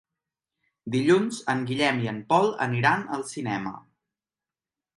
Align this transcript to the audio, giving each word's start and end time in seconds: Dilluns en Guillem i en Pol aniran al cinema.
Dilluns 0.95 1.41
en 1.53 1.61
Guillem 1.73 2.01
i 2.07 2.11
en 2.13 2.23
Pol 2.33 2.51
aniran 2.67 3.07
al 3.19 3.25
cinema. 3.35 3.77